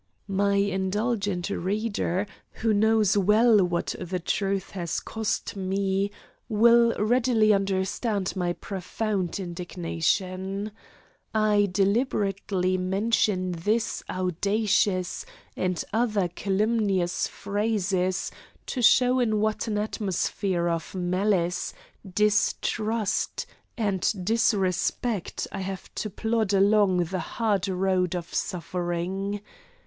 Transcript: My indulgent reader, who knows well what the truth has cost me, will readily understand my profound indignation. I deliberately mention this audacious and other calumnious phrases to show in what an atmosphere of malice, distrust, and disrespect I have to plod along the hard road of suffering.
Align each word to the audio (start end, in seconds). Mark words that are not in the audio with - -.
My 0.27 0.55
indulgent 0.55 1.51
reader, 1.51 2.25
who 2.53 2.73
knows 2.73 3.15
well 3.15 3.63
what 3.63 3.93
the 3.99 4.17
truth 4.17 4.71
has 4.71 4.99
cost 4.99 5.55
me, 5.55 6.09
will 6.49 6.95
readily 6.97 7.53
understand 7.53 8.35
my 8.35 8.53
profound 8.53 9.39
indignation. 9.39 10.71
I 11.35 11.69
deliberately 11.71 12.79
mention 12.79 13.51
this 13.51 14.01
audacious 14.09 15.23
and 15.55 15.83
other 15.93 16.29
calumnious 16.29 17.27
phrases 17.27 18.31
to 18.65 18.81
show 18.81 19.19
in 19.19 19.39
what 19.39 19.67
an 19.67 19.77
atmosphere 19.77 20.67
of 20.67 20.95
malice, 20.95 21.75
distrust, 22.11 23.45
and 23.77 24.11
disrespect 24.25 25.47
I 25.51 25.59
have 25.59 25.93
to 25.93 26.09
plod 26.09 26.53
along 26.53 27.03
the 27.03 27.19
hard 27.19 27.67
road 27.67 28.15
of 28.15 28.33
suffering. 28.33 29.41